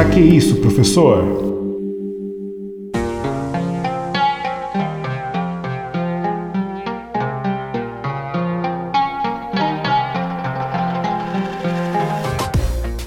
Pra 0.00 0.08
que 0.08 0.18
isso, 0.18 0.56
professor? 0.56 1.49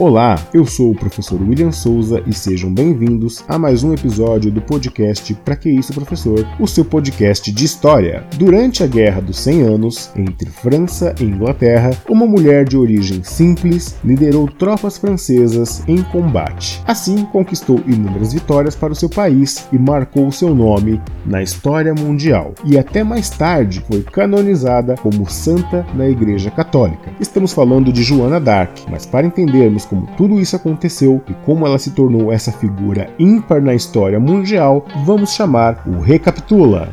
Olá, 0.05 0.38
eu 0.54 0.65
sou 0.65 0.91
o 0.91 0.95
professor 0.95 1.41
William 1.41 1.71
Souza 1.71 2.21
e 2.27 2.33
sejam 2.33 2.69
bem-vindos 2.69 3.41
a 3.47 3.57
mais 3.57 3.86
um 3.86 3.93
episódio 3.93 4.51
do 4.51 4.61
podcast 4.61 5.33
Pra 5.45 5.55
Que 5.55 5.69
Isso 5.69 5.93
Professor, 5.93 6.45
o 6.59 6.68
seu 6.68 6.83
podcast 6.83 7.49
de 7.49 7.63
história. 7.63 8.27
Durante 8.36 8.83
a 8.83 8.86
Guerra 8.87 9.21
dos 9.21 9.39
100 9.39 9.61
Anos, 9.61 10.11
entre 10.18 10.50
França 10.50 11.15
e 11.21 11.23
Inglaterra, 11.23 11.91
uma 12.09 12.25
mulher 12.25 12.65
de 12.65 12.75
origem 12.75 13.23
simples 13.23 13.95
liderou 14.04 14.45
tropas 14.45 14.97
francesas 14.97 15.81
em 15.87 16.04
combate. 16.04 16.83
Assim, 16.86 17.23
conquistou 17.31 17.79
inúmeras 17.87 18.33
vitórias 18.33 18.75
para 18.75 18.92
o 18.92 18.95
seu 18.97 19.07
país 19.07 19.70
e 19.71 19.79
marcou 19.79 20.29
seu 20.33 20.54
nome 20.54 21.01
na 21.25 21.42
história 21.42 21.93
mundial. 21.93 22.54
E 22.65 22.78
até 22.78 23.06
mais 23.06 23.29
tarde 23.29 23.81
foi 23.87 24.01
canonizada 24.01 24.95
como 24.95 25.29
santa 25.29 25.86
na 25.95 26.09
Igreja 26.09 26.51
Católica. 26.51 27.09
Estamos 27.21 27.54
falando 27.54 27.89
de 27.89 28.04
Joana 28.04 28.37
d'Arc, 28.37 28.83
mas 28.92 29.06
para 29.06 29.25
entendermos 29.25 29.86
como 29.93 30.07
tudo 30.18 30.39
isso 30.39 30.56
aconteceu 30.56 31.21
e 31.29 31.33
como 31.46 31.68
ela 31.68 31.78
se 31.78 31.92
tornou 31.92 32.34
essa 32.34 32.52
figura 32.52 33.09
ímpar 33.20 33.61
na 33.61 33.75
história 33.75 34.20
mundial, 34.20 34.86
vamos 35.06 35.36
chamar 35.36 35.84
o 35.86 36.02
Recapitula. 36.02 36.89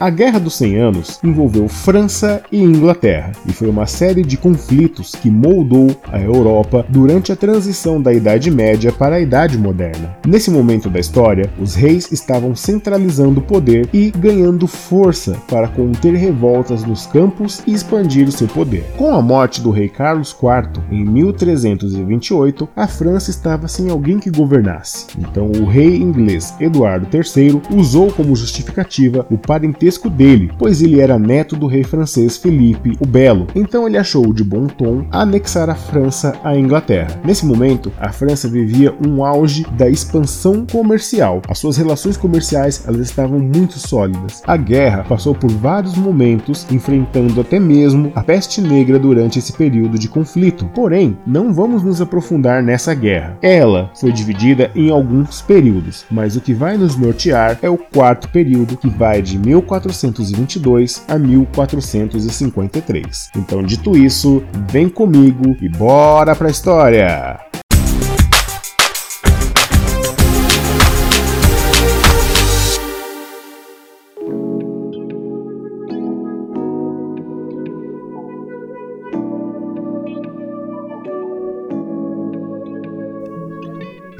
A 0.00 0.08
Guerra 0.08 0.40
dos 0.40 0.54
100 0.54 0.76
Anos 0.76 1.20
envolveu 1.22 1.68
França 1.68 2.42
e 2.50 2.58
Inglaterra 2.58 3.32
e 3.46 3.52
foi 3.52 3.68
uma 3.68 3.84
série 3.84 4.22
de 4.22 4.38
conflitos 4.38 5.14
que 5.14 5.30
moldou 5.30 5.94
a 6.10 6.18
Europa 6.18 6.86
durante 6.88 7.30
a 7.30 7.36
transição 7.36 8.00
da 8.00 8.10
Idade 8.10 8.50
Média 8.50 8.90
para 8.90 9.16
a 9.16 9.20
Idade 9.20 9.58
Moderna. 9.58 10.16
Nesse 10.26 10.50
momento 10.50 10.88
da 10.88 10.98
história, 10.98 11.50
os 11.60 11.74
reis 11.74 12.10
estavam 12.10 12.56
centralizando 12.56 13.40
o 13.40 13.42
poder 13.42 13.90
e 13.92 14.10
ganhando 14.10 14.66
força 14.66 15.36
para 15.46 15.68
conter 15.68 16.14
revoltas 16.14 16.82
nos 16.82 17.04
campos 17.04 17.62
e 17.66 17.74
expandir 17.74 18.26
o 18.26 18.32
seu 18.32 18.48
poder. 18.48 18.86
Com 18.96 19.14
a 19.14 19.20
morte 19.20 19.60
do 19.60 19.70
rei 19.70 19.90
Carlos 19.90 20.30
IV 20.30 20.82
em 20.90 21.04
1328, 21.04 22.66
a 22.74 22.86
França 22.86 23.30
estava 23.30 23.68
sem 23.68 23.90
alguém 23.90 24.18
que 24.18 24.30
governasse. 24.30 25.08
Então 25.18 25.52
o 25.60 25.66
rei 25.66 25.94
inglês 25.96 26.54
Eduardo 26.58 27.06
III 27.14 27.60
usou 27.76 28.10
como 28.10 28.34
justificativa 28.34 29.26
o 29.30 29.36
parentesco 29.36 29.89
parentesco 29.90 30.08
dele, 30.08 30.50
pois 30.58 30.80
ele 30.80 31.00
era 31.00 31.18
neto 31.18 31.56
do 31.56 31.66
rei 31.66 31.82
francês 31.82 32.36
Felipe 32.36 32.96
o 33.00 33.06
Belo. 33.06 33.46
Então 33.54 33.86
ele 33.86 33.98
achou 33.98 34.32
de 34.32 34.44
bom 34.44 34.66
tom 34.66 35.04
anexar 35.10 35.68
a 35.68 35.74
França 35.74 36.34
à 36.44 36.56
Inglaterra. 36.56 37.20
Nesse 37.24 37.44
momento, 37.44 37.92
a 37.98 38.12
França 38.12 38.48
vivia 38.48 38.94
um 39.06 39.24
auge 39.24 39.66
da 39.72 39.88
expansão 39.88 40.64
comercial. 40.70 41.42
As 41.48 41.58
suas 41.58 41.76
relações 41.76 42.16
comerciais 42.16 42.84
elas 42.86 43.00
estavam 43.00 43.38
muito 43.38 43.78
sólidas. 43.78 44.42
A 44.46 44.56
guerra 44.56 45.04
passou 45.08 45.34
por 45.34 45.50
vários 45.50 45.96
momentos, 45.96 46.66
enfrentando 46.70 47.40
até 47.40 47.58
mesmo 47.58 48.12
a 48.14 48.22
peste 48.22 48.60
negra 48.60 48.98
durante 48.98 49.38
esse 49.38 49.52
período 49.52 49.98
de 49.98 50.08
conflito. 50.08 50.70
Porém, 50.74 51.18
não 51.26 51.52
vamos 51.52 51.82
nos 51.82 52.00
aprofundar 52.00 52.62
nessa 52.62 52.94
guerra. 52.94 53.36
Ela 53.42 53.90
foi 53.98 54.12
dividida 54.12 54.70
em 54.74 54.90
alguns 54.90 55.42
períodos, 55.42 56.04
mas 56.10 56.36
o 56.36 56.40
que 56.40 56.54
vai 56.54 56.76
nos 56.76 56.96
nortear 56.96 57.58
é 57.62 57.68
o 57.68 57.78
quarto 57.78 58.28
período, 58.28 58.76
que 58.76 58.88
vai 58.88 59.22
de 59.22 59.38
1400 59.38 59.79
1422 59.80 61.02
a 61.08 61.18
1453. 61.18 63.30
Então, 63.36 63.62
dito 63.62 63.96
isso, 63.96 64.42
vem 64.70 64.88
comigo 64.88 65.56
e 65.60 65.68
bora 65.68 66.36
pra 66.36 66.50
história! 66.50 67.50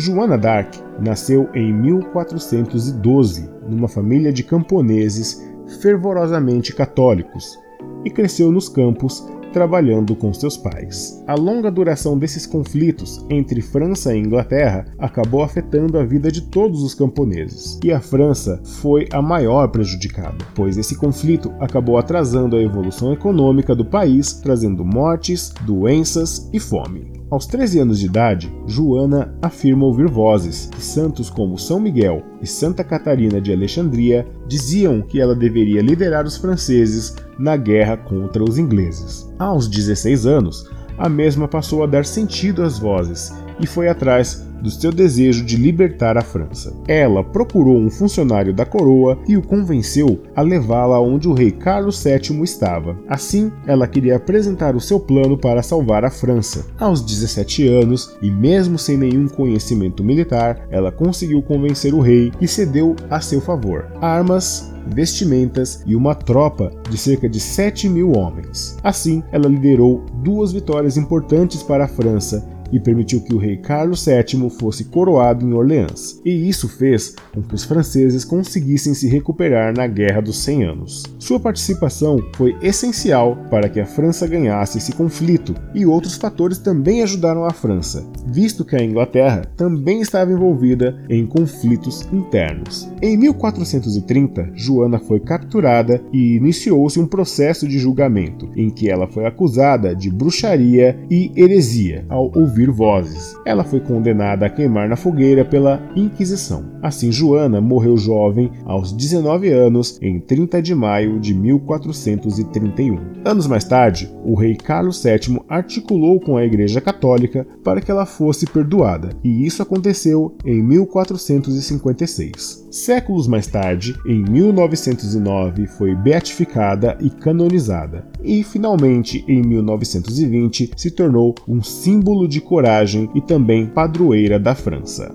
Joana 0.01 0.39
d'Arc 0.39 0.77
nasceu 0.99 1.51
em 1.55 1.75
1412 1.75 3.51
numa 3.69 3.87
família 3.87 4.33
de 4.33 4.43
camponeses 4.43 5.47
fervorosamente 5.81 6.75
católicos 6.75 7.59
e 8.05 8.11
cresceu 8.11 8.51
nos 8.51 8.69
campos 8.69 9.27
trabalhando 9.53 10.15
com 10.15 10.33
seus 10.33 10.57
pais. 10.57 11.23
A 11.27 11.35
longa 11.35 11.71
duração 11.71 12.19
desses 12.19 12.47
conflitos 12.47 13.25
entre 13.29 13.61
França 13.61 14.15
e 14.15 14.21
Inglaterra 14.21 14.87
acabou 14.99 15.43
afetando 15.43 15.99
a 15.99 16.05
vida 16.05 16.31
de 16.31 16.43
todos 16.43 16.83
os 16.83 16.95
camponeses, 16.95 17.79
e 17.83 17.93
a 17.93 18.01
França 18.01 18.61
foi 18.65 19.09
a 19.13 19.21
maior 19.21 19.69
prejudicada, 19.69 20.45
pois 20.55 20.77
esse 20.79 20.97
conflito 20.97 21.53
acabou 21.61 21.99
atrasando 21.99 22.57
a 22.57 22.63
evolução 22.63 23.13
econômica 23.13 23.75
do 23.75 23.85
país, 23.85 24.35
trazendo 24.35 24.85
mortes, 24.85 25.53
doenças 25.67 26.49
e 26.53 26.61
fome. 26.61 27.20
Aos 27.31 27.47
13 27.47 27.79
anos 27.79 28.01
de 28.01 28.07
idade, 28.07 28.53
Joana 28.67 29.33
afirma 29.41 29.87
ouvir 29.87 30.09
vozes 30.09 30.67
que 30.67 30.83
santos 30.83 31.31
como 31.31 31.57
São 31.57 31.79
Miguel 31.79 32.25
e 32.43 32.47
Santa 32.47 32.83
Catarina 32.83 33.41
de 33.41 33.53
Alexandria 33.53 34.27
diziam 34.49 35.01
que 35.01 35.21
ela 35.21 35.37
deveria 35.37 35.81
liderar 35.81 36.27
os 36.27 36.37
franceses 36.37 37.15
na 37.39 37.57
guerra 37.57 37.97
contra 37.97 38.43
os 38.43 38.59
ingleses. 38.59 39.33
Aos 39.39 39.69
16 39.69 40.27
anos, 40.27 40.69
a 40.99 41.09
mesma 41.09 41.47
passou 41.47 41.85
a 41.85 41.87
dar 41.87 42.05
sentido 42.05 42.65
às 42.65 42.81
vozes 42.81 43.33
e 43.61 43.67
foi 43.67 43.89
atrás 43.89 44.45
do 44.61 44.71
seu 44.71 44.93
desejo 44.93 45.45
de 45.45 45.57
libertar 45.57 46.17
a 46.17 46.23
França. 46.23 46.75
Ela 46.87 47.23
procurou 47.23 47.77
um 47.77 47.91
funcionário 47.91 48.53
da 48.53 48.65
coroa 48.65 49.19
e 49.27 49.37
o 49.37 49.43
convenceu 49.43 50.21
a 50.35 50.43
levá-la 50.43 51.01
onde 51.01 51.29
o 51.29 51.33
rei 51.33 51.51
Carlos 51.51 52.03
VII 52.03 52.43
estava. 52.43 52.97
Assim, 53.09 53.51
ela 53.67 53.87
queria 53.87 54.17
apresentar 54.17 54.75
o 54.77 54.81
seu 54.81 55.01
plano 55.01 55.37
para 55.37 55.63
salvar 55.63 56.05
a 56.05 56.11
França. 56.11 56.67
Aos 56.79 57.03
17 57.03 57.67
anos, 57.69 58.17
e 58.23 58.31
mesmo 58.31 58.79
sem 58.79 58.97
nenhum 58.97 59.29
conhecimento 59.29 60.05
militar, 60.05 60.67
ela 60.71 60.93
conseguiu 60.93 61.43
convencer 61.43 61.95
o 61.95 62.01
rei 62.01 62.33
e 62.41 62.47
cedeu 62.47 62.95
a 63.09 63.21
seu 63.21 63.41
favor. 63.41 63.87
Armas, 64.01 64.73
vestimentas 64.87 65.83
e 65.87 65.95
uma 65.95 66.15
tropa 66.15 66.73
de 66.89 66.97
cerca 66.97 67.29
de 67.29 67.41
7 67.41 67.89
mil 67.89 68.13
homens. 68.13 68.77
Assim, 68.83 69.23
ela 69.33 69.49
liderou 69.49 70.05
duas 70.23 70.53
vitórias 70.53 70.97
importantes 70.97 71.63
para 71.63 71.85
a 71.85 71.89
França 71.89 72.60
e 72.73 72.79
permitiu 72.79 73.21
que 73.21 73.35
o 73.35 73.39
rei 73.39 73.57
Carlos 73.57 74.05
VII 74.05 74.49
fosse 74.51 74.85
coroado 74.85 75.47
em 75.47 75.53
Orleans, 75.53 76.21
e 76.25 76.49
isso 76.49 76.69
fez 76.69 77.15
com 77.33 77.43
que 77.43 77.55
os 77.55 77.65
franceses 77.65 78.25
conseguissem 78.25 78.95
se 78.95 79.09
recuperar 79.09 79.75
na 79.77 79.87
Guerra 79.87 80.21
dos 80.21 80.39
100 80.39 80.65
Anos. 80.65 81.03
Sua 81.19 81.41
participação 81.41 82.19
foi 82.37 82.57
essencial 82.63 83.37
para 83.51 83.69
que 83.69 83.81
a 83.81 83.87
França 83.87 84.27
ganhasse 84.27 84.79
esse 84.79 84.93
conflito, 84.93 85.55
e 85.75 85.87
outros 85.87 86.17
fatores 86.17 86.59
também 86.59 87.03
ajudaram 87.03 87.45
a 87.45 87.51
França, 87.51 88.07
visto 88.27 88.65
que 88.65 88.77
a 88.77 88.83
Inglaterra 88.83 89.43
também 89.57 90.01
estava 90.01 90.33
envolvida 90.33 91.03
em 91.09 91.27
conflitos 91.27 92.07
internos. 92.13 92.89
Em 93.03 93.17
1430, 93.17 94.51
Joana 94.55 94.99
foi 94.99 95.21
capturada 95.21 96.03
e 96.13 96.37
iniciou-se 96.37 96.99
um 96.99 97.07
processo 97.07 97.67
de 97.67 97.79
julgamento, 97.79 98.49
em 98.57 98.71
que 98.71 98.91
ela 98.91 99.07
foi 99.07 99.27
acusada 99.27 99.95
de 99.95 100.11
bruxaria 100.11 100.99
e 101.11 101.33
heresia 101.37 102.05
ao 102.09 102.31
ouvir 102.35 102.60
ouvir 102.61 102.71
vozes. 102.71 103.35
Ela 103.45 103.65
foi 103.65 103.81
condenada 103.81 104.47
a 104.47 104.51
queimar 104.51 104.89
na 104.89 104.97
fogueira 104.97 105.45
pela 105.45 105.83
Inquisição. 105.97 106.65
Assim, 106.83 107.11
Joana 107.11 107.61
morreu 107.61 107.97
jovem 107.97 108.51
aos 108.65 108.93
19 108.93 109.51
anos 109.51 109.99
em 110.01 110.21
30 110.21 110.63
de 110.63 110.75
maio 110.75 111.19
de 111.19 111.35
1431. 111.35 112.99
Anos 113.25 113.47
mais 113.47 113.65
tarde, 113.65 114.11
o 114.25 114.35
rei 114.35 114.55
Carlos 114.55 115.03
VII 115.03 115.41
articulou 115.49 116.21
com 116.21 116.37
a 116.37 116.45
Igreja 116.45 116.81
Católica 116.81 117.47
para 117.63 117.81
que 117.81 117.91
ela 117.91 118.07
fosse 118.07 118.47
perdoada, 118.47 119.11
e 119.23 119.47
isso 119.47 119.63
aconteceu 119.63 120.37
em 120.45 120.63
1456. 120.63 122.69
Séculos 122.71 123.27
mais 123.27 123.47
tarde, 123.47 123.95
em 124.07 124.23
1909, 124.23 125.67
foi 125.67 125.95
beatificada 125.95 126.97
e 127.01 127.11
canonizada, 127.11 128.07
e 128.23 128.45
finalmente 128.45 129.25
em 129.29 129.43
1920 129.43 130.71
se 130.77 130.91
tornou 130.91 131.35
um 131.49 131.63
símbolo 131.63 132.29
de 132.29 132.41
coragem 132.51 133.09
e 133.15 133.21
também 133.21 133.65
padroeira 133.65 134.37
da 134.37 134.57
França. 134.57 135.15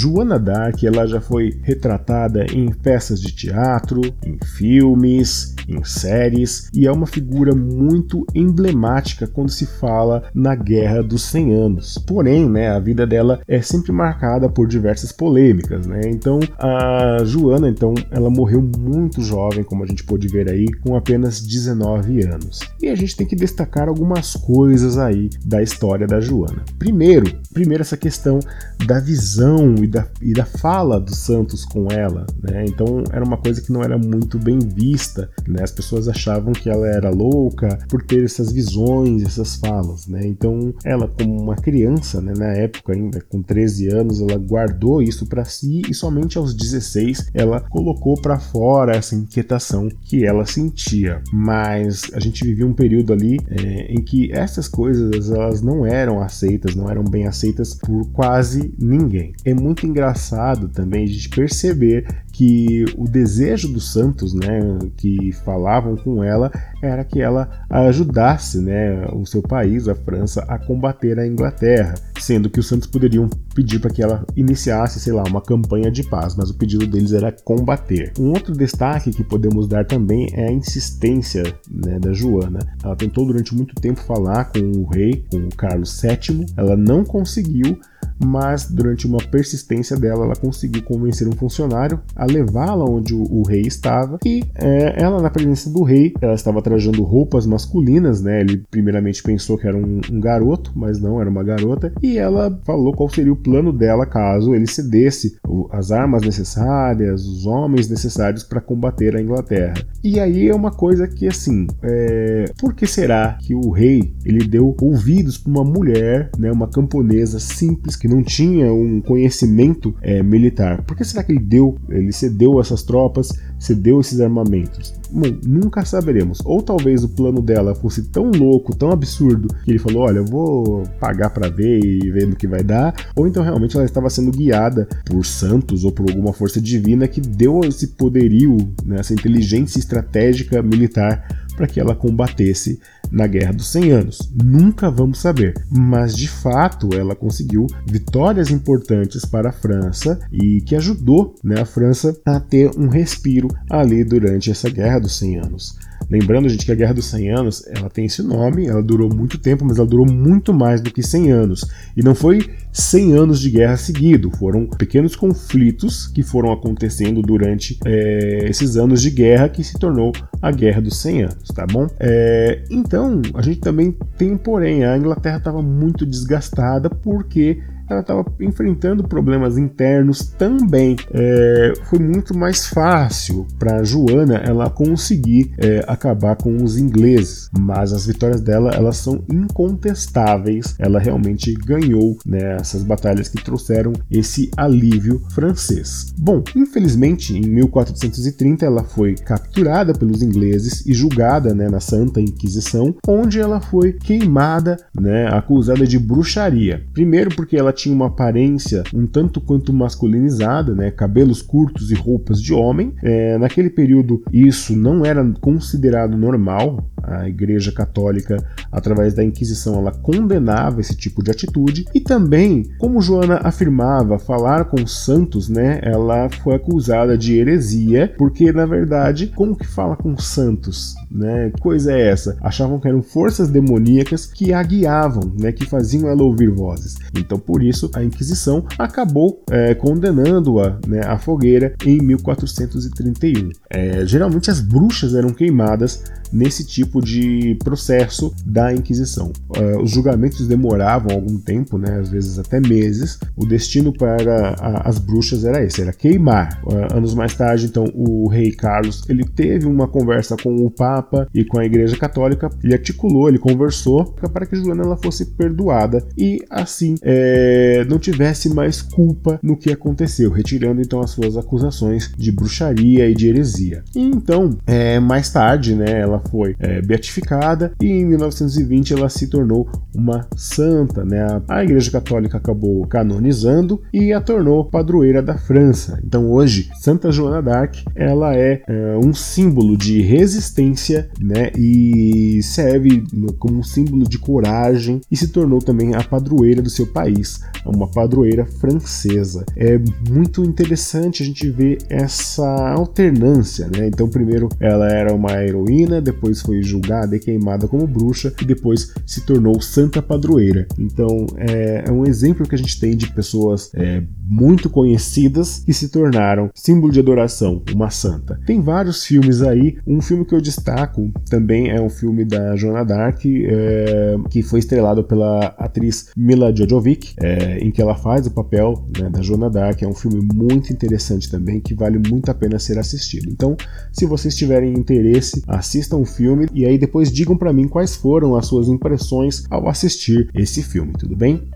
Joana 0.00 0.38
d'Arc 0.38 0.82
ela 0.86 1.06
já 1.06 1.20
foi 1.20 1.58
retratada 1.60 2.46
em 2.54 2.72
peças 2.72 3.20
de 3.20 3.32
teatro, 3.32 4.00
em 4.24 4.38
filmes, 4.56 5.54
em 5.68 5.84
séries 5.84 6.70
e 6.72 6.86
é 6.86 6.90
uma 6.90 7.06
figura 7.06 7.54
muito 7.54 8.26
emblemática 8.34 9.26
quando 9.26 9.50
se 9.50 9.66
fala 9.66 10.22
na 10.34 10.54
Guerra 10.54 11.02
dos 11.02 11.22
100 11.24 11.54
Anos. 11.54 11.98
Porém, 12.06 12.48
né, 12.48 12.70
a 12.70 12.80
vida 12.80 13.06
dela 13.06 13.40
é 13.46 13.60
sempre 13.60 13.92
marcada 13.92 14.48
por 14.48 14.66
diversas 14.66 15.12
polêmicas, 15.12 15.86
né? 15.86 16.00
Então, 16.06 16.40
a 16.58 17.18
Joana, 17.24 17.68
então, 17.68 17.92
ela 18.10 18.30
morreu 18.30 18.62
muito 18.62 19.20
jovem, 19.20 19.62
como 19.62 19.84
a 19.84 19.86
gente 19.86 20.04
pôde 20.04 20.28
ver 20.28 20.48
aí, 20.48 20.66
com 20.80 20.96
apenas 20.96 21.42
19 21.42 22.24
anos. 22.24 22.60
E 22.80 22.88
a 22.88 22.94
gente 22.94 23.16
tem 23.16 23.26
que 23.26 23.36
destacar 23.36 23.86
algumas 23.86 24.34
coisas 24.34 24.96
aí 24.96 25.28
da 25.44 25.62
história 25.62 26.06
da 26.06 26.20
Joana. 26.20 26.64
Primeiro, 26.78 27.38
primeiro 27.52 27.82
essa 27.82 27.98
questão 27.98 28.38
da 28.86 28.98
visão 28.98 29.74
e 29.82 29.89
da, 29.90 30.06
e 30.20 30.32
da 30.32 30.44
fala 30.44 31.00
dos 31.00 31.18
santos 31.18 31.64
com 31.64 31.90
ela, 31.90 32.26
né? 32.42 32.64
Então, 32.66 33.02
era 33.12 33.24
uma 33.24 33.36
coisa 33.36 33.60
que 33.60 33.72
não 33.72 33.82
era 33.82 33.98
muito 33.98 34.38
bem 34.38 34.58
vista, 34.58 35.30
né? 35.46 35.62
As 35.62 35.72
pessoas 35.72 36.08
achavam 36.08 36.52
que 36.52 36.70
ela 36.70 36.86
era 36.86 37.10
louca 37.10 37.78
por 37.88 38.02
ter 38.02 38.24
essas 38.24 38.52
visões, 38.52 39.22
essas 39.22 39.56
falas, 39.56 40.06
né? 40.06 40.20
Então, 40.24 40.72
ela 40.84 41.08
como 41.08 41.40
uma 41.40 41.56
criança, 41.56 42.20
né, 42.20 42.32
na 42.36 42.52
época 42.52 42.92
ainda 42.92 43.20
com 43.20 43.42
13 43.42 43.88
anos, 43.88 44.20
ela 44.20 44.36
guardou 44.36 45.02
isso 45.02 45.26
para 45.26 45.44
si 45.44 45.82
e 45.88 45.94
somente 45.94 46.38
aos 46.38 46.54
16 46.54 47.30
ela 47.34 47.60
colocou 47.60 48.20
para 48.20 48.38
fora 48.38 48.96
essa 48.96 49.14
inquietação 49.14 49.88
que 50.02 50.24
ela 50.24 50.46
sentia. 50.46 51.22
Mas 51.32 52.10
a 52.14 52.20
gente 52.20 52.44
vivia 52.44 52.66
um 52.66 52.72
período 52.72 53.12
ali 53.12 53.38
é, 53.48 53.92
em 53.92 54.02
que 54.02 54.32
essas 54.32 54.68
coisas 54.68 55.30
elas 55.30 55.60
não 55.62 55.84
eram 55.84 56.20
aceitas, 56.20 56.74
não 56.74 56.88
eram 56.88 57.04
bem 57.04 57.26
aceitas 57.26 57.74
por 57.74 58.06
quase 58.12 58.74
ninguém. 58.78 59.32
É 59.44 59.54
muito 59.54 59.79
engraçado 59.86 60.68
também 60.68 61.04
a 61.04 61.06
gente 61.06 61.28
perceber 61.28 62.06
que 62.32 62.84
o 62.96 63.06
desejo 63.06 63.72
dos 63.72 63.92
santos, 63.92 64.32
né, 64.32 64.60
que 64.96 65.32
falavam 65.44 65.96
com 65.96 66.24
ela, 66.24 66.50
era 66.82 67.04
que 67.04 67.20
ela 67.20 67.66
ajudasse, 67.68 68.60
né, 68.60 69.06
o 69.12 69.26
seu 69.26 69.42
país, 69.42 69.88
a 69.88 69.94
França, 69.94 70.42
a 70.48 70.58
combater 70.58 71.18
a 71.18 71.26
Inglaterra, 71.26 71.94
sendo 72.18 72.48
que 72.48 72.60
os 72.60 72.66
santos 72.66 72.88
poderiam 72.88 73.28
pedir 73.54 73.78
para 73.78 73.90
que 73.90 74.02
ela 74.02 74.24
iniciasse, 74.36 75.00
sei 75.00 75.12
lá, 75.12 75.22
uma 75.24 75.42
campanha 75.42 75.90
de 75.90 76.02
paz, 76.02 76.34
mas 76.34 76.50
o 76.50 76.54
pedido 76.54 76.86
deles 76.86 77.12
era 77.12 77.30
combater. 77.30 78.12
Um 78.18 78.30
outro 78.30 78.54
destaque 78.54 79.10
que 79.10 79.24
podemos 79.24 79.68
dar 79.68 79.84
também 79.84 80.28
é 80.32 80.48
a 80.48 80.52
insistência 80.52 81.42
né, 81.70 81.98
da 81.98 82.12
Joana. 82.12 82.60
Ela 82.82 82.96
tentou 82.96 83.26
durante 83.26 83.54
muito 83.54 83.74
tempo 83.74 84.00
falar 84.00 84.46
com 84.46 84.60
o 84.60 84.86
rei, 84.86 85.24
com 85.30 85.38
o 85.38 85.54
Carlos 85.54 86.00
VII, 86.00 86.46
ela 86.56 86.76
não 86.76 87.04
conseguiu 87.04 87.78
mas 88.22 88.70
durante 88.70 89.06
uma 89.06 89.18
persistência 89.18 89.96
dela, 89.96 90.24
ela 90.24 90.36
conseguiu 90.36 90.82
convencer 90.82 91.26
um 91.26 91.32
funcionário 91.32 92.00
a 92.14 92.26
levá-la 92.26 92.84
onde 92.84 93.14
o, 93.14 93.22
o, 93.22 93.42
rei 93.42 93.62
estava 93.62 94.18
e 94.24 94.44
é, 94.54 95.02
ela, 95.02 95.20
na 95.22 95.30
presença 95.30 95.70
do 95.70 95.82
rei, 95.82 96.12
ela 96.20 96.34
estava 96.34 96.60
trajando 96.60 97.02
roupas 97.02 97.46
masculinas, 97.46 98.20
né? 98.22 98.40
Ele 98.40 98.62
primeiramente 98.70 99.22
pensou 99.22 99.56
que 99.56 99.66
era 99.66 99.76
um, 99.76 100.00
um 100.10 100.20
garoto, 100.20 100.72
mas 100.74 101.00
não, 101.00 101.20
era 101.20 101.30
uma 101.30 101.42
garota, 101.42 101.92
e 102.02 102.18
ela 102.18 102.58
falou 102.64 102.92
qual 102.92 103.08
seria 103.08 103.32
o 103.32 103.36
plano 103.36 103.72
dela 103.72 104.06
caso 104.06 104.54
ele 104.54 104.66
cedesse 104.66 105.36
as 105.70 105.90
armas 105.90 106.22
necessárias, 106.22 107.24
os 107.24 107.46
homens 107.46 107.88
necessários 107.88 108.44
para 108.44 108.60
combater 108.60 109.16
a 109.16 109.22
Inglaterra. 109.22 109.74
E 110.02 110.18
aí 110.18 110.48
é 110.48 110.54
uma 110.54 110.70
coisa 110.70 111.06
que, 111.06 111.26
assim, 111.26 111.66
é... 111.82 112.44
por 112.58 112.74
que 112.74 112.86
será 112.86 113.38
que 113.40 113.54
o 113.54 113.70
rei 113.70 114.14
ele 114.24 114.46
deu 114.46 114.74
ouvidos 114.80 115.38
para 115.38 115.50
uma 115.50 115.64
mulher, 115.64 116.30
né, 116.38 116.50
uma 116.50 116.68
camponesa 116.68 117.38
simples 117.38 117.89
que 117.96 118.08
não 118.08 118.22
tinha 118.22 118.72
um 118.72 119.00
conhecimento 119.00 119.94
é, 120.02 120.22
militar. 120.22 120.82
Por 120.82 120.96
que 120.96 121.04
será 121.04 121.22
que 121.22 121.32
ele 121.32 121.40
deu, 121.40 121.76
ele 121.88 122.12
cedeu 122.12 122.60
essas 122.60 122.82
tropas, 122.82 123.28
cedeu 123.58 124.00
esses 124.00 124.20
armamentos? 124.20 124.94
Bom, 125.12 125.26
nunca 125.44 125.84
saberemos. 125.84 126.40
Ou 126.44 126.62
talvez 126.62 127.02
o 127.02 127.08
plano 127.08 127.42
dela 127.42 127.74
fosse 127.74 128.04
tão 128.04 128.30
louco, 128.30 128.76
tão 128.76 128.90
absurdo, 128.90 129.48
que 129.64 129.70
ele 129.70 129.78
falou: 129.78 130.02
olha, 130.02 130.18
eu 130.18 130.24
vou 130.24 130.84
pagar 131.00 131.30
para 131.30 131.48
ver 131.48 131.80
e 131.84 132.10
ver 132.10 132.26
no 132.26 132.36
que 132.36 132.46
vai 132.46 132.62
dar. 132.62 132.94
Ou 133.16 133.26
então 133.26 133.42
realmente 133.42 133.76
ela 133.76 133.84
estava 133.84 134.08
sendo 134.08 134.30
guiada 134.30 134.88
por 135.04 135.24
santos 135.24 135.84
ou 135.84 135.92
por 135.92 136.08
alguma 136.08 136.32
força 136.32 136.60
divina 136.60 137.08
que 137.08 137.20
deu 137.20 137.60
esse 137.64 137.88
poderio, 137.88 138.56
né, 138.84 139.00
essa 139.00 139.12
inteligência 139.12 139.78
estratégica 139.78 140.62
militar 140.62 141.26
para 141.60 141.66
que 141.66 141.78
ela 141.78 141.94
combatesse 141.94 142.80
na 143.12 143.26
Guerra 143.26 143.52
dos 143.52 143.70
100 143.70 143.90
Anos. 143.90 144.32
Nunca 144.34 144.90
vamos 144.90 145.18
saber, 145.18 145.52
mas 145.70 146.16
de 146.16 146.26
fato 146.26 146.88
ela 146.94 147.14
conseguiu 147.14 147.66
vitórias 147.86 148.50
importantes 148.50 149.26
para 149.26 149.50
a 149.50 149.52
França 149.52 150.18
e 150.32 150.62
que 150.62 150.74
ajudou 150.74 151.34
né, 151.44 151.60
a 151.60 151.66
França 151.66 152.18
a 152.24 152.40
ter 152.40 152.70
um 152.78 152.88
respiro 152.88 153.48
ali 153.68 154.02
durante 154.02 154.50
essa 154.50 154.70
Guerra 154.70 155.00
dos 155.00 155.18
100 155.18 155.38
Anos. 155.38 155.76
Lembrando, 156.10 156.48
gente, 156.48 156.66
que 156.66 156.72
a 156.72 156.74
Guerra 156.74 156.94
dos 156.94 157.06
100 157.06 157.30
Anos, 157.30 157.64
ela 157.68 157.88
tem 157.88 158.06
esse 158.06 158.22
nome, 158.22 158.66
ela 158.66 158.82
durou 158.82 159.08
muito 159.14 159.38
tempo, 159.38 159.64
mas 159.64 159.78
ela 159.78 159.86
durou 159.86 160.06
muito 160.06 160.52
mais 160.52 160.80
do 160.80 160.90
que 160.90 161.02
100 161.02 161.30
anos. 161.30 161.64
E 161.96 162.02
não 162.02 162.14
foi 162.14 162.50
100 162.72 163.12
anos 163.12 163.40
de 163.40 163.50
guerra 163.50 163.76
seguido, 163.76 164.30
foram 164.30 164.66
pequenos 164.66 165.14
conflitos 165.14 166.08
que 166.08 166.22
foram 166.22 166.52
acontecendo 166.52 167.22
durante 167.22 167.78
é, 167.84 168.48
esses 168.48 168.76
anos 168.76 169.00
de 169.00 169.10
guerra 169.10 169.48
que 169.48 169.62
se 169.62 169.78
tornou 169.78 170.12
a 170.42 170.50
Guerra 170.50 170.80
dos 170.80 170.96
100 171.00 171.22
anos, 171.22 171.48
tá 171.54 171.66
bom? 171.66 171.86
É, 171.98 172.62
então, 172.70 173.20
a 173.34 173.42
gente 173.42 173.60
também 173.60 173.94
tem, 174.16 174.36
porém, 174.36 174.84
a 174.84 174.96
Inglaterra 174.96 175.38
estava 175.38 175.62
muito 175.62 176.06
desgastada 176.06 176.90
porque 176.90 177.60
ela 177.90 178.00
estava 178.00 178.24
enfrentando 178.40 179.06
problemas 179.06 179.58
internos 179.58 180.20
também. 180.38 180.96
É, 181.12 181.72
foi 181.84 181.98
muito 181.98 182.36
mais 182.36 182.66
fácil 182.66 183.46
para 183.58 183.82
Joana 183.82 184.36
ela 184.36 184.70
conseguir 184.70 185.52
é, 185.58 185.84
acabar 185.86 186.36
com 186.36 186.62
os 186.62 186.78
ingleses, 186.78 187.50
mas 187.58 187.92
as 187.92 188.06
vitórias 188.06 188.40
dela 188.40 188.70
elas 188.70 188.96
são 188.96 189.24
incontestáveis. 189.30 190.74
Ela 190.78 191.00
realmente 191.00 191.52
ganhou 191.54 192.16
né, 192.24 192.56
essas 192.56 192.82
batalhas 192.82 193.28
que 193.28 193.42
trouxeram 193.42 193.92
esse 194.10 194.50
alívio 194.56 195.22
francês. 195.30 196.12
Bom, 196.16 196.42
infelizmente 196.54 197.36
em 197.36 197.42
1430 197.42 198.64
ela 198.64 198.84
foi 198.84 199.14
capturada 199.14 199.92
pelos 199.92 200.22
ingleses 200.22 200.84
e 200.86 200.94
julgada 200.94 201.54
né, 201.54 201.68
na 201.68 201.80
Santa 201.80 202.20
Inquisição, 202.20 202.94
onde 203.06 203.40
ela 203.40 203.60
foi 203.60 203.92
queimada, 203.92 204.76
né, 204.94 205.26
acusada 205.28 205.86
de 205.86 205.98
bruxaria. 205.98 206.84
Primeiro 206.92 207.34
porque 207.34 207.56
ela 207.56 207.72
tinha 207.80 207.94
uma 207.94 208.06
aparência 208.06 208.82
um 208.94 209.06
tanto 209.06 209.40
quanto 209.40 209.72
masculinizada, 209.72 210.74
né? 210.74 210.90
cabelos 210.90 211.42
curtos 211.42 211.90
e 211.90 211.94
roupas 211.94 212.40
de 212.40 212.52
homem. 212.52 212.94
É, 213.02 213.38
naquele 213.38 213.70
período, 213.70 214.22
isso 214.32 214.76
não 214.76 215.04
era 215.04 215.24
considerado 215.40 216.16
normal. 216.16 216.84
A 217.10 217.28
Igreja 217.28 217.72
Católica, 217.72 218.36
através 218.70 219.14
da 219.14 219.24
Inquisição, 219.24 219.78
ela 219.78 219.92
condenava 219.92 220.80
esse 220.80 220.96
tipo 220.96 221.22
de 221.22 221.30
atitude. 221.30 221.84
E 221.94 222.00
também, 222.00 222.70
como 222.78 223.00
Joana 223.00 223.40
afirmava, 223.42 224.18
falar 224.18 224.66
com 224.66 224.86
santos, 224.86 225.48
né? 225.48 225.80
Ela 225.82 226.28
foi 226.42 226.54
acusada 226.54 227.16
de 227.16 227.36
heresia, 227.36 228.14
porque 228.16 228.52
na 228.52 228.66
verdade, 228.66 229.28
como 229.28 229.56
que 229.56 229.66
fala 229.66 229.96
com 229.96 230.16
santos, 230.16 230.94
né? 231.10 231.52
Coisa 231.60 231.92
é 231.92 232.08
essa? 232.08 232.36
Achavam 232.40 232.78
que 232.78 232.88
eram 232.88 233.02
forças 233.02 233.48
demoníacas 233.48 234.26
que 234.26 234.52
a 234.52 234.62
guiavam, 234.62 235.32
né? 235.38 235.52
Que 235.52 235.64
faziam 235.64 236.08
ela 236.08 236.22
ouvir 236.22 236.50
vozes. 236.50 236.96
Então, 237.16 237.38
por 237.38 237.62
isso, 237.62 237.90
a 237.94 238.02
Inquisição 238.02 238.64
acabou 238.78 239.42
é, 239.50 239.74
condenando-a 239.74 240.78
né, 240.86 241.00
à 241.04 241.18
fogueira 241.18 241.74
em 241.84 241.98
1431. 241.98 243.50
É, 243.68 244.06
geralmente 244.06 244.50
as 244.50 244.60
bruxas 244.60 245.14
eram 245.14 245.30
queimadas 245.30 246.02
nesse 246.32 246.64
tipo 246.64 247.00
de 247.00 247.56
processo 247.62 248.34
da 248.44 248.72
Inquisição. 248.72 249.32
Uh, 249.48 249.82
os 249.82 249.90
julgamentos 249.90 250.46
demoravam 250.46 251.12
algum 251.12 251.38
tempo, 251.38 251.78
né, 251.78 251.98
às 252.00 252.08
vezes 252.08 252.38
até 252.38 252.60
meses. 252.60 253.18
O 253.36 253.46
destino 253.46 253.92
para 253.92 254.54
a, 254.58 254.88
as 254.88 254.98
bruxas 254.98 255.44
era 255.44 255.62
esse, 255.64 255.80
era 255.82 255.92
queimar. 255.92 256.60
Uh, 256.64 256.96
anos 256.96 257.14
mais 257.14 257.34
tarde, 257.34 257.66
então, 257.66 257.84
o 257.94 258.28
rei 258.28 258.52
Carlos 258.52 259.02
ele 259.08 259.24
teve 259.24 259.66
uma 259.66 259.88
conversa 259.88 260.36
com 260.36 260.54
o 260.64 260.70
Papa 260.70 261.26
e 261.34 261.44
com 261.44 261.58
a 261.58 261.64
Igreja 261.64 261.96
Católica. 261.96 262.50
Ele 262.62 262.74
articulou, 262.74 263.28
ele 263.28 263.38
conversou 263.38 264.04
para 264.32 264.46
que 264.46 264.56
Joana 264.56 264.84
ela 264.84 264.96
fosse 264.96 265.26
perdoada 265.26 266.06
e 266.16 266.44
assim 266.48 266.94
é, 267.02 267.84
não 267.88 267.98
tivesse 267.98 268.52
mais 268.52 268.82
culpa 268.82 269.38
no 269.42 269.56
que 269.56 269.72
aconteceu, 269.72 270.30
retirando 270.30 270.80
então 270.80 271.00
as 271.00 271.10
suas 271.10 271.36
acusações 271.36 272.12
de 272.16 272.30
bruxaria 272.32 273.08
e 273.08 273.14
de 273.14 273.28
heresia. 273.28 273.82
E 273.94 274.00
então, 274.00 274.56
é, 274.66 274.98
mais 275.00 275.30
tarde, 275.30 275.74
né, 275.74 276.00
ela 276.00 276.19
foi 276.28 276.54
é, 276.58 276.80
beatificada 276.80 277.72
e 277.80 277.86
em 277.86 278.04
1920 278.04 278.94
ela 278.94 279.08
se 279.08 279.26
tornou 279.28 279.68
uma 279.94 280.26
santa. 280.36 281.04
Né? 281.04 281.20
A 281.48 281.64
Igreja 281.64 281.90
Católica 281.90 282.36
acabou 282.36 282.86
canonizando 282.86 283.82
e 283.92 284.12
a 284.12 284.20
tornou 284.20 284.64
padroeira 284.64 285.22
da 285.22 285.36
França. 285.36 286.00
Então 286.04 286.30
hoje 286.30 286.70
Santa 286.80 287.10
Joana 287.10 287.42
d'Arc 287.42 287.84
ela 287.94 288.34
é, 288.34 288.62
é 288.66 288.96
um 288.96 289.12
símbolo 289.12 289.76
de 289.76 290.00
resistência 290.02 291.10
né? 291.20 291.50
e 291.56 292.40
serve 292.42 293.04
como 293.38 293.58
um 293.58 293.62
símbolo 293.62 294.08
de 294.08 294.18
coragem 294.18 295.00
e 295.10 295.16
se 295.16 295.28
tornou 295.28 295.60
também 295.60 295.94
a 295.94 296.02
padroeira 296.02 296.62
do 296.62 296.70
seu 296.70 296.86
país, 296.86 297.40
uma 297.64 297.88
padroeira 297.88 298.44
francesa. 298.46 299.44
É 299.56 299.78
muito 300.08 300.42
interessante 300.44 301.22
a 301.22 301.26
gente 301.26 301.48
ver 301.50 301.78
essa 301.88 302.72
alternância, 302.72 303.68
né? 303.68 303.86
Então 303.86 304.08
primeiro 304.08 304.48
ela 304.58 304.88
era 304.90 305.14
uma 305.14 305.42
heroína, 305.42 306.00
depois 306.12 306.40
foi 306.40 306.62
julgada 306.62 307.16
e 307.16 307.20
queimada 307.20 307.66
como 307.68 307.86
bruxa 307.86 308.32
e 308.40 308.44
depois 308.44 308.92
se 309.06 309.22
tornou 309.22 309.60
santa 309.60 310.02
padroeira. 310.02 310.66
Então 310.78 311.26
é, 311.36 311.84
é 311.86 311.92
um 311.92 312.04
exemplo 312.04 312.46
que 312.46 312.54
a 312.54 312.58
gente 312.58 312.78
tem 312.78 312.96
de 312.96 313.12
pessoas 313.12 313.70
é, 313.74 314.02
muito 314.28 314.68
conhecidas 314.70 315.60
que 315.64 315.72
se 315.72 315.88
tornaram 315.88 316.50
símbolo 316.54 316.92
de 316.92 317.00
adoração, 317.00 317.62
uma 317.74 317.90
santa. 317.90 318.38
Tem 318.46 318.60
vários 318.60 319.04
filmes 319.04 319.42
aí. 319.42 319.78
Um 319.86 320.00
filme 320.00 320.24
que 320.24 320.34
eu 320.34 320.40
destaco 320.40 321.10
também 321.28 321.70
é 321.70 321.80
um 321.80 321.90
filme 321.90 322.24
da 322.24 322.56
Joana 322.56 322.84
Dark, 322.84 323.24
é, 323.24 324.16
que 324.28 324.42
foi 324.42 324.58
estrelado 324.58 325.04
pela 325.04 325.46
atriz 325.58 326.10
Mila 326.16 326.54
Jojovic, 326.54 327.14
é, 327.20 327.58
em 327.58 327.70
que 327.70 327.80
ela 327.80 327.94
faz 327.94 328.26
o 328.26 328.30
papel 328.30 328.86
né, 328.98 329.08
da 329.10 329.22
Joana 329.22 329.50
Dark. 329.50 329.82
É 329.82 329.86
um 329.86 329.94
filme 329.94 330.26
muito 330.34 330.72
interessante 330.72 331.30
também, 331.30 331.60
que 331.60 331.74
vale 331.74 331.98
muito 331.98 332.30
a 332.30 332.34
pena 332.34 332.58
ser 332.58 332.78
assistido. 332.78 333.28
Então, 333.30 333.56
se 333.92 334.06
vocês 334.06 334.34
tiverem 334.36 334.72
interesse, 334.74 335.42
assistam 335.46 335.99
o 336.00 336.06
filme 336.06 336.48
e 336.52 336.66
aí 336.66 336.78
depois 336.78 337.12
digam 337.12 337.36
para 337.36 337.52
mim 337.52 337.68
quais 337.68 337.94
foram 337.94 338.36
as 338.36 338.46
suas 338.46 338.68
impressões 338.68 339.44
ao 339.50 339.68
assistir 339.68 340.30
esse 340.34 340.62
filme, 340.62 340.92
tudo 340.98 341.16
bem? 341.16 341.48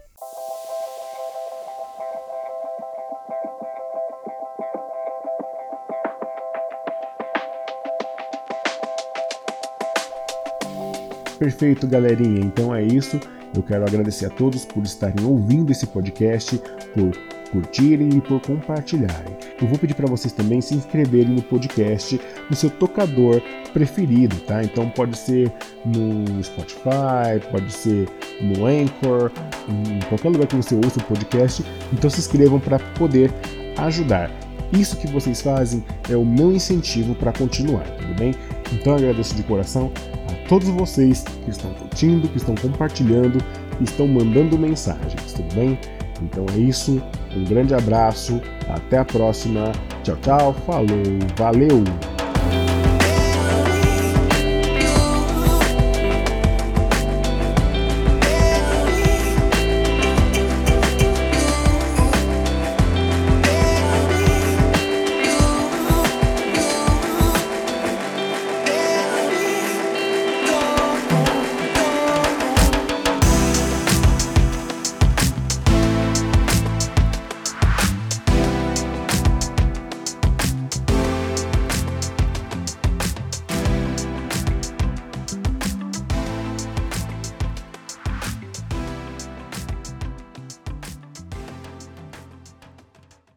Perfeito, 11.38 11.86
galerinha. 11.86 12.40
Então 12.40 12.74
é 12.74 12.82
isso. 12.82 13.20
Eu 13.54 13.62
quero 13.62 13.84
agradecer 13.84 14.26
a 14.26 14.30
todos 14.30 14.64
por 14.64 14.82
estarem 14.82 15.24
ouvindo 15.24 15.70
esse 15.70 15.86
podcast, 15.86 16.58
por 16.94 17.12
curtirem 17.52 18.08
e 18.16 18.20
por 18.20 18.40
compartilharem. 18.40 19.36
Eu 19.60 19.68
vou 19.68 19.78
pedir 19.78 19.94
para 19.94 20.08
vocês 20.08 20.32
também 20.32 20.60
se 20.60 20.74
inscreverem 20.74 21.34
no 21.34 21.42
podcast 21.42 22.20
no 22.48 22.56
seu 22.56 22.70
tocador 22.70 23.40
preferido, 23.74 24.36
tá? 24.46 24.62
Então 24.62 24.88
pode 24.88 25.18
ser 25.18 25.52
no 25.84 26.42
Spotify, 26.42 27.40
pode 27.50 27.70
ser 27.70 28.08
no 28.40 28.64
Anchor, 28.64 29.30
em 29.68 29.98
qualquer 30.08 30.30
lugar 30.30 30.46
que 30.46 30.56
você 30.56 30.74
ouça 30.76 31.00
o 31.00 31.02
podcast. 31.02 31.62
Então 31.92 32.08
se 32.08 32.20
inscrevam 32.20 32.58
para 32.60 32.78
poder 32.78 33.30
ajudar. 33.76 34.30
Isso 34.72 34.96
que 34.96 35.06
vocês 35.08 35.42
fazem 35.42 35.84
é 36.08 36.16
o 36.16 36.24
meu 36.24 36.52
incentivo 36.52 37.14
para 37.14 37.32
continuar, 37.32 37.84
tudo 37.98 38.14
bem? 38.14 38.34
Então 38.72 38.94
agradeço 38.94 39.34
de 39.34 39.42
coração 39.42 39.92
a 40.30 40.48
todos 40.48 40.68
vocês 40.68 41.24
que 41.44 41.50
estão 41.50 41.72
curtindo, 41.74 42.28
que 42.28 42.38
estão 42.38 42.54
compartilhando, 42.54 43.38
que 43.76 43.84
estão 43.84 44.08
mandando 44.08 44.56
mensagens, 44.58 45.32
tudo 45.32 45.54
bem? 45.54 45.78
Então 46.22 46.46
é 46.54 46.58
isso, 46.58 47.02
um 47.36 47.44
grande 47.44 47.74
abraço, 47.74 48.40
até 48.68 48.98
a 48.98 49.04
próxima, 49.04 49.72
tchau, 50.02 50.16
tchau, 50.22 50.54
falou, 50.64 50.88
valeu! 51.36 52.13